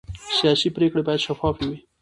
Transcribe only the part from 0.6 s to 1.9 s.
پرېکړې باید شفافې وي